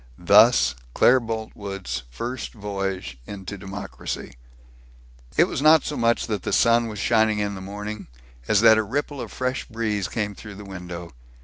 [0.17, 4.33] Thus Claire Boltwood's first voyage into democracy.
[5.37, 8.07] It was not so much that the sun was shining, in the morning,
[8.47, 11.13] as that a ripple of fresh breeze came through the window.